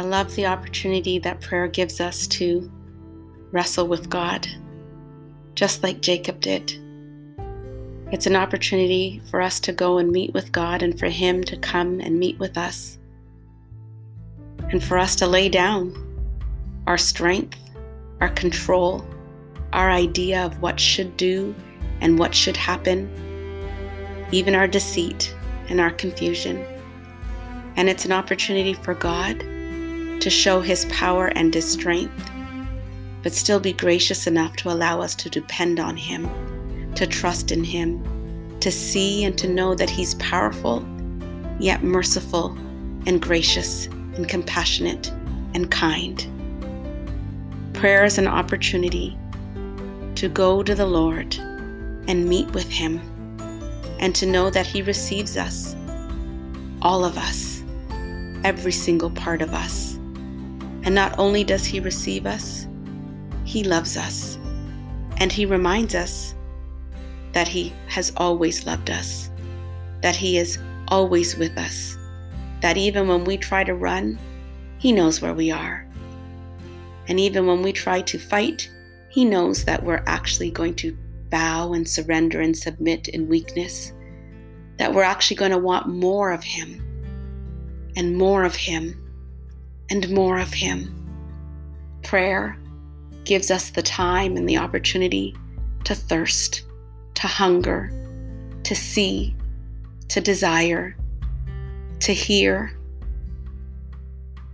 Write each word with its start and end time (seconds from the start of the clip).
I 0.00 0.02
love 0.02 0.34
the 0.34 0.46
opportunity 0.46 1.18
that 1.18 1.42
prayer 1.42 1.68
gives 1.68 2.00
us 2.00 2.26
to 2.28 2.72
wrestle 3.52 3.86
with 3.86 4.08
God, 4.08 4.48
just 5.54 5.82
like 5.82 6.00
Jacob 6.00 6.40
did. 6.40 6.72
It's 8.10 8.24
an 8.24 8.34
opportunity 8.34 9.20
for 9.30 9.42
us 9.42 9.60
to 9.60 9.74
go 9.74 9.98
and 9.98 10.10
meet 10.10 10.32
with 10.32 10.52
God 10.52 10.82
and 10.82 10.98
for 10.98 11.08
Him 11.08 11.44
to 11.44 11.56
come 11.58 12.00
and 12.00 12.18
meet 12.18 12.38
with 12.38 12.56
us. 12.56 12.96
And 14.70 14.82
for 14.82 14.96
us 14.96 15.14
to 15.16 15.26
lay 15.26 15.50
down 15.50 15.92
our 16.86 16.96
strength, 16.96 17.58
our 18.22 18.30
control, 18.30 19.04
our 19.74 19.90
idea 19.90 20.46
of 20.46 20.62
what 20.62 20.80
should 20.80 21.14
do 21.18 21.54
and 22.00 22.18
what 22.18 22.34
should 22.34 22.56
happen, 22.56 23.06
even 24.32 24.54
our 24.54 24.66
deceit 24.66 25.36
and 25.68 25.78
our 25.78 25.90
confusion. 25.90 26.64
And 27.76 27.90
it's 27.90 28.06
an 28.06 28.12
opportunity 28.12 28.72
for 28.72 28.94
God 28.94 29.44
to 30.20 30.30
show 30.30 30.60
His 30.60 30.84
power 30.86 31.28
and 31.28 31.52
His 31.52 31.70
strength, 31.70 32.30
but 33.22 33.32
still 33.32 33.60
be 33.60 33.72
gracious 33.72 34.26
enough 34.26 34.56
to 34.56 34.70
allow 34.70 35.00
us 35.00 35.14
to 35.16 35.28
depend 35.28 35.80
on 35.80 35.96
Him 35.96 36.28
to 36.94 37.06
trust 37.06 37.50
in 37.50 37.64
Him, 37.64 38.02
to 38.60 38.70
see 38.70 39.24
and 39.24 39.36
to 39.38 39.48
know 39.48 39.74
that 39.74 39.90
He's 39.90 40.14
powerful, 40.16 40.86
yet 41.58 41.82
merciful 41.82 42.56
and 43.06 43.20
gracious 43.20 43.86
and 43.86 44.28
compassionate 44.28 45.10
and 45.54 45.70
kind. 45.70 46.26
Prayer 47.74 48.04
is 48.04 48.18
an 48.18 48.26
opportunity 48.26 49.16
to 50.16 50.28
go 50.28 50.62
to 50.62 50.74
the 50.74 50.86
Lord 50.86 51.34
and 52.08 52.28
meet 52.28 52.50
with 52.52 52.68
Him 52.68 53.00
and 53.98 54.14
to 54.16 54.26
know 54.26 54.50
that 54.50 54.66
He 54.66 54.82
receives 54.82 55.36
us, 55.36 55.74
all 56.82 57.04
of 57.04 57.16
us, 57.16 57.62
every 58.44 58.72
single 58.72 59.10
part 59.10 59.42
of 59.42 59.54
us. 59.54 59.98
And 60.82 60.94
not 60.94 61.18
only 61.18 61.44
does 61.44 61.64
He 61.64 61.80
receive 61.80 62.26
us, 62.26 62.66
He 63.44 63.64
loves 63.64 63.96
us. 63.96 64.38
And 65.18 65.30
He 65.30 65.44
reminds 65.44 65.94
us 65.94 66.34
that 67.32 67.48
He 67.48 67.72
has 67.88 68.12
always 68.16 68.66
loved 68.66 68.90
us, 68.90 69.30
that 70.02 70.16
He 70.16 70.38
is 70.38 70.58
always 70.88 71.36
with 71.36 71.56
us, 71.58 71.96
that 72.60 72.76
even 72.76 73.06
when 73.06 73.24
we 73.24 73.36
try 73.36 73.62
to 73.64 73.74
run, 73.74 74.18
He 74.78 74.92
knows 74.92 75.20
where 75.20 75.34
we 75.34 75.50
are. 75.50 75.86
And 77.08 77.20
even 77.20 77.46
when 77.46 77.62
we 77.62 77.72
try 77.72 78.00
to 78.02 78.18
fight, 78.18 78.70
He 79.10 79.24
knows 79.24 79.64
that 79.64 79.82
we're 79.82 80.02
actually 80.06 80.50
going 80.50 80.74
to 80.76 80.96
bow 81.28 81.72
and 81.74 81.88
surrender 81.88 82.40
and 82.40 82.56
submit 82.56 83.08
in 83.08 83.28
weakness, 83.28 83.92
that 84.78 84.92
we're 84.92 85.02
actually 85.02 85.36
going 85.36 85.52
to 85.52 85.58
want 85.58 85.88
more 85.88 86.32
of 86.32 86.42
Him, 86.42 86.82
and 87.96 88.16
more 88.16 88.44
of 88.44 88.56
Him, 88.56 89.09
and 89.90 90.08
more 90.10 90.38
of 90.38 90.52
Him. 90.52 90.96
Prayer 92.02 92.56
gives 93.24 93.50
us 93.50 93.70
the 93.70 93.82
time 93.82 94.36
and 94.36 94.48
the 94.48 94.56
opportunity 94.56 95.34
to 95.84 95.94
thirst 95.94 96.64
to 97.20 97.26
hunger, 97.26 97.90
to 98.62 98.74
see, 98.74 99.36
to 100.08 100.22
desire, 100.22 100.96
to 102.00 102.14
hear, 102.14 102.72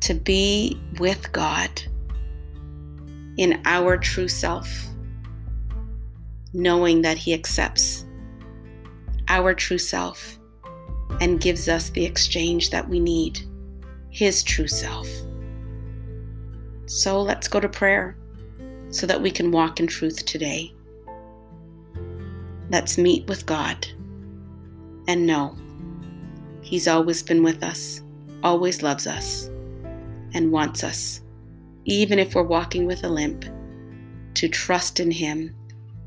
to 0.00 0.14
be 0.14 0.80
with 0.98 1.30
God 1.30 1.70
in 3.36 3.60
our 3.64 3.96
true 3.96 4.26
self, 4.26 4.68
knowing 6.52 7.02
that 7.02 7.16
He 7.16 7.32
accepts 7.32 8.04
our 9.28 9.54
true 9.54 9.78
self 9.78 10.38
and 11.20 11.40
gives 11.40 11.68
us 11.68 11.90
the 11.90 12.04
exchange 12.04 12.70
that 12.70 12.88
we 12.88 12.98
need 12.98 13.40
His 14.10 14.42
true 14.42 14.68
self. 14.68 15.08
So 16.86 17.20
let's 17.20 17.48
go 17.48 17.60
to 17.60 17.68
prayer 17.68 18.16
so 18.90 19.06
that 19.06 19.20
we 19.20 19.30
can 19.30 19.50
walk 19.50 19.80
in 19.80 19.86
truth 19.86 20.24
today. 20.24 20.72
Let's 22.70 22.98
meet 22.98 23.26
with 23.28 23.46
God 23.46 23.86
and 25.06 25.26
know 25.26 25.56
He's 26.62 26.88
always 26.88 27.22
been 27.22 27.44
with 27.44 27.62
us, 27.62 28.02
always 28.42 28.82
loves 28.82 29.06
us, 29.06 29.48
and 30.34 30.50
wants 30.50 30.82
us, 30.82 31.20
even 31.84 32.18
if 32.18 32.34
we're 32.34 32.42
walking 32.42 32.86
with 32.86 33.04
a 33.04 33.08
limp, 33.08 33.44
to 34.34 34.48
trust 34.48 34.98
in 34.98 35.12
Him 35.12 35.54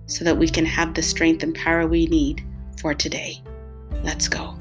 so 0.06 0.26
that 0.26 0.38
we 0.38 0.50
can 0.50 0.66
have 0.66 0.94
the 0.94 1.02
strength 1.02 1.44
and 1.44 1.56
power 1.56 1.88
we 1.88 2.08
need 2.08 2.46
for 2.82 2.94
today. 2.94 3.42
Let's 4.04 4.28
go. 4.28 4.59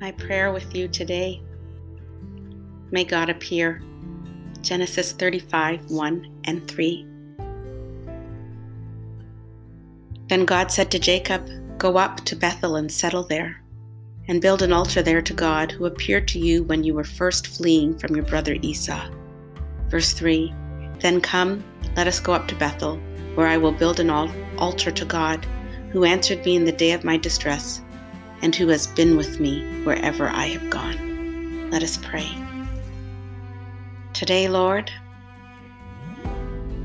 My 0.00 0.12
prayer 0.12 0.50
with 0.50 0.74
you 0.74 0.88
today. 0.88 1.42
May 2.90 3.04
God 3.04 3.28
appear. 3.28 3.82
Genesis 4.62 5.12
35 5.12 5.90
1 5.90 6.40
and 6.44 6.66
3. 6.66 7.06
Then 10.28 10.44
God 10.46 10.70
said 10.70 10.90
to 10.90 10.98
Jacob, 10.98 11.48
Go 11.76 11.98
up 11.98 12.24
to 12.24 12.36
Bethel 12.36 12.76
and 12.76 12.90
settle 12.90 13.24
there, 13.24 13.62
and 14.28 14.40
build 14.40 14.62
an 14.62 14.72
altar 14.72 15.02
there 15.02 15.22
to 15.22 15.34
God 15.34 15.70
who 15.70 15.84
appeared 15.84 16.28
to 16.28 16.38
you 16.38 16.62
when 16.64 16.82
you 16.82 16.94
were 16.94 17.04
first 17.04 17.46
fleeing 17.46 17.98
from 17.98 18.16
your 18.16 18.24
brother 18.24 18.56
Esau. 18.62 19.06
Verse 19.88 20.14
3 20.14 20.54
Then 21.00 21.20
come, 21.20 21.62
let 21.94 22.06
us 22.06 22.20
go 22.20 22.32
up 22.32 22.48
to 22.48 22.54
Bethel, 22.56 22.96
where 23.34 23.48
I 23.48 23.58
will 23.58 23.72
build 23.72 24.00
an 24.00 24.10
altar 24.10 24.90
to 24.90 25.04
God, 25.04 25.46
who 25.90 26.04
answered 26.04 26.44
me 26.44 26.56
in 26.56 26.64
the 26.64 26.72
day 26.72 26.92
of 26.92 27.04
my 27.04 27.18
distress 27.18 27.82
and 28.42 28.54
who 28.54 28.68
has 28.68 28.86
been 28.86 29.16
with 29.16 29.40
me 29.40 29.62
wherever 29.84 30.28
I 30.28 30.46
have 30.46 30.70
gone. 30.70 31.70
Let 31.70 31.82
us 31.82 31.96
pray. 31.96 32.28
Today, 34.12 34.48
Lord, 34.48 34.90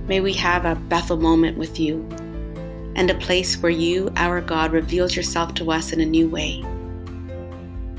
may 0.08 0.22
we 0.22 0.34
have 0.34 0.66
a 0.66 0.76
Bethel 0.76 1.18
moment 1.18 1.58
with 1.58 1.80
you 1.80 2.08
and 2.96 3.10
a 3.10 3.16
place 3.16 3.58
where 3.58 3.72
you, 3.72 4.12
our 4.16 4.42
God, 4.42 4.72
reveals 4.72 5.16
yourself 5.16 5.54
to 5.56 5.72
us 5.72 5.92
in 5.92 6.00
a 6.02 6.06
new 6.06 6.30
way. 6.30 6.62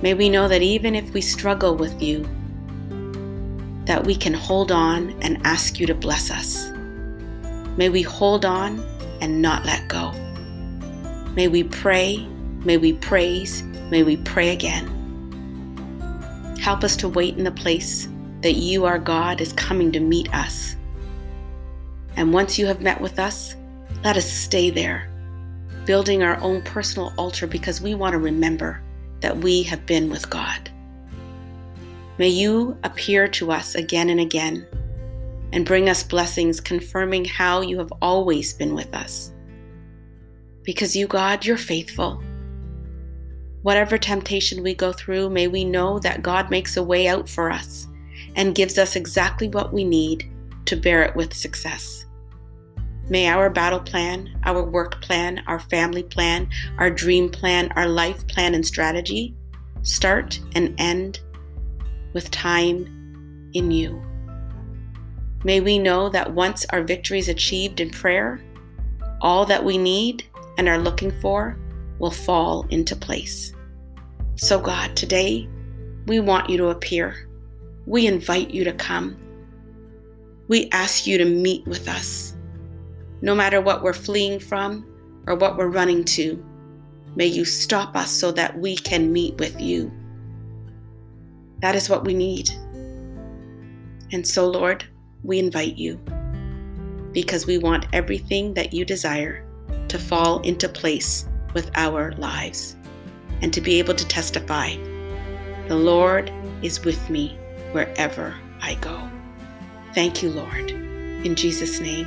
May 0.02 0.14
we 0.14 0.28
know 0.28 0.48
that 0.48 0.62
even 0.62 0.94
if 0.94 1.12
we 1.12 1.20
struggle 1.20 1.74
with 1.74 2.02
you, 2.02 2.28
that 3.86 4.04
we 4.04 4.14
can 4.14 4.34
hold 4.34 4.70
on 4.70 5.10
and 5.22 5.44
ask 5.44 5.78
you 5.80 5.86
to 5.86 5.94
bless 5.94 6.30
us. 6.30 6.70
May 7.76 7.88
we 7.88 8.02
hold 8.02 8.44
on 8.44 8.80
and 9.20 9.40
not 9.42 9.64
let 9.64 9.88
go. 9.88 10.12
May 11.34 11.48
we 11.48 11.64
pray 11.64 12.26
May 12.66 12.78
we 12.78 12.94
praise, 12.94 13.62
may 13.92 14.02
we 14.02 14.16
pray 14.16 14.48
again. 14.50 14.88
Help 16.60 16.82
us 16.82 16.96
to 16.96 17.08
wait 17.08 17.38
in 17.38 17.44
the 17.44 17.52
place 17.52 18.08
that 18.40 18.54
you, 18.54 18.86
our 18.86 18.98
God, 18.98 19.40
is 19.40 19.52
coming 19.52 19.92
to 19.92 20.00
meet 20.00 20.34
us. 20.34 20.74
And 22.16 22.32
once 22.32 22.58
you 22.58 22.66
have 22.66 22.80
met 22.80 23.00
with 23.00 23.20
us, 23.20 23.54
let 24.02 24.16
us 24.16 24.28
stay 24.28 24.70
there, 24.70 25.08
building 25.84 26.24
our 26.24 26.40
own 26.40 26.60
personal 26.62 27.14
altar 27.16 27.46
because 27.46 27.80
we 27.80 27.94
want 27.94 28.14
to 28.14 28.18
remember 28.18 28.82
that 29.20 29.38
we 29.38 29.62
have 29.62 29.86
been 29.86 30.10
with 30.10 30.28
God. 30.28 30.68
May 32.18 32.30
you 32.30 32.76
appear 32.82 33.28
to 33.28 33.52
us 33.52 33.76
again 33.76 34.10
and 34.10 34.18
again 34.18 34.66
and 35.52 35.64
bring 35.64 35.88
us 35.88 36.02
blessings, 36.02 36.60
confirming 36.60 37.26
how 37.26 37.60
you 37.60 37.78
have 37.78 37.92
always 38.02 38.52
been 38.54 38.74
with 38.74 38.92
us. 38.92 39.32
Because 40.64 40.96
you, 40.96 41.06
God, 41.06 41.44
you're 41.44 41.56
faithful 41.56 42.24
Whatever 43.66 43.98
temptation 43.98 44.62
we 44.62 44.76
go 44.76 44.92
through, 44.92 45.28
may 45.28 45.48
we 45.48 45.64
know 45.64 45.98
that 45.98 46.22
God 46.22 46.52
makes 46.52 46.76
a 46.76 46.84
way 46.84 47.08
out 47.08 47.28
for 47.28 47.50
us 47.50 47.88
and 48.36 48.54
gives 48.54 48.78
us 48.78 48.94
exactly 48.94 49.48
what 49.48 49.72
we 49.72 49.82
need 49.82 50.30
to 50.66 50.76
bear 50.76 51.02
it 51.02 51.16
with 51.16 51.34
success. 51.34 52.04
May 53.10 53.26
our 53.26 53.50
battle 53.50 53.80
plan, 53.80 54.38
our 54.44 54.62
work 54.62 55.02
plan, 55.02 55.42
our 55.48 55.58
family 55.58 56.04
plan, 56.04 56.48
our 56.78 56.88
dream 56.88 57.28
plan, 57.28 57.72
our 57.74 57.88
life 57.88 58.24
plan 58.28 58.54
and 58.54 58.64
strategy 58.64 59.34
start 59.82 60.38
and 60.54 60.72
end 60.78 61.18
with 62.12 62.30
time 62.30 63.50
in 63.52 63.72
you. 63.72 64.00
May 65.42 65.58
we 65.58 65.80
know 65.80 66.08
that 66.10 66.32
once 66.32 66.64
our 66.70 66.84
victory 66.84 67.18
is 67.18 67.28
achieved 67.28 67.80
in 67.80 67.90
prayer, 67.90 68.40
all 69.20 69.44
that 69.46 69.64
we 69.64 69.76
need 69.76 70.24
and 70.56 70.68
are 70.68 70.78
looking 70.78 71.10
for 71.20 71.58
will 71.98 72.12
fall 72.12 72.64
into 72.70 72.94
place. 72.94 73.54
So, 74.38 74.60
God, 74.60 74.94
today 74.96 75.48
we 76.06 76.20
want 76.20 76.50
you 76.50 76.58
to 76.58 76.68
appear. 76.68 77.26
We 77.86 78.06
invite 78.06 78.50
you 78.50 78.64
to 78.64 78.72
come. 78.72 79.16
We 80.48 80.68
ask 80.72 81.06
you 81.06 81.16
to 81.16 81.24
meet 81.24 81.66
with 81.66 81.88
us. 81.88 82.36
No 83.22 83.34
matter 83.34 83.62
what 83.62 83.82
we're 83.82 83.94
fleeing 83.94 84.38
from 84.38 84.86
or 85.26 85.36
what 85.36 85.56
we're 85.56 85.68
running 85.68 86.04
to, 86.04 86.44
may 87.14 87.26
you 87.26 87.46
stop 87.46 87.96
us 87.96 88.10
so 88.10 88.30
that 88.32 88.58
we 88.58 88.76
can 88.76 89.10
meet 89.10 89.38
with 89.38 89.58
you. 89.58 89.90
That 91.60 91.74
is 91.74 91.88
what 91.88 92.04
we 92.04 92.12
need. 92.12 92.50
And 94.12 94.26
so, 94.26 94.46
Lord, 94.48 94.84
we 95.24 95.38
invite 95.38 95.78
you. 95.78 95.98
because 97.12 97.46
we 97.46 97.56
want 97.56 97.86
everything 97.94 98.52
that 98.52 98.74
you 98.74 98.84
desire 98.84 99.42
to 99.88 99.98
fall 99.98 100.40
into 100.40 100.68
place 100.68 101.26
with 101.54 101.70
our 101.74 102.12
lives 102.18 102.75
and 103.42 103.52
to 103.52 103.60
be 103.60 103.78
able 103.78 103.94
to 103.94 104.06
testify 104.06 104.76
the 105.68 105.76
Lord 105.76 106.32
is 106.62 106.84
with 106.84 107.10
me 107.10 107.36
wherever 107.72 108.36
I 108.62 108.76
go. 108.76 109.10
Thank 109.94 110.22
you, 110.22 110.30
Lord. 110.30 110.70
In 110.70 111.34
Jesus' 111.34 111.80
name, 111.80 112.06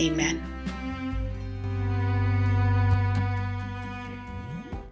amen. 0.00 0.42